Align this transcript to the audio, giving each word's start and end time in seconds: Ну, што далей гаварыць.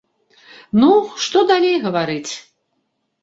Ну, 0.83 0.89
што 1.27 1.37
далей 1.51 1.75
гаварыць. 1.85 2.33